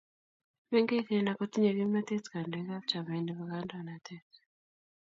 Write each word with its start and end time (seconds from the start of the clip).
mengechen 0.71 1.27
ako 1.31 1.43
tinyei 1.51 1.77
kimnatet 1.77 2.25
kandoikab 2.33 2.83
chamait 2.89 3.23
ne 3.23 3.31
mabo 3.33 3.45
kandoinatet 3.51 4.27